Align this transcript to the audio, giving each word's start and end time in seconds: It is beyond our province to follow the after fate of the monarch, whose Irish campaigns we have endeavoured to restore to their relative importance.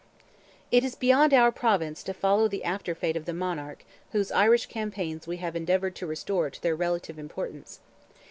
It 0.71 0.83
is 0.83 0.95
beyond 0.95 1.31
our 1.31 1.51
province 1.51 2.01
to 2.05 2.13
follow 2.15 2.47
the 2.47 2.63
after 2.63 2.95
fate 2.95 3.15
of 3.15 3.25
the 3.25 3.35
monarch, 3.35 3.85
whose 4.13 4.31
Irish 4.31 4.65
campaigns 4.65 5.27
we 5.27 5.37
have 5.37 5.55
endeavoured 5.55 5.95
to 5.97 6.07
restore 6.07 6.49
to 6.49 6.59
their 6.63 6.75
relative 6.75 7.19
importance. 7.19 7.81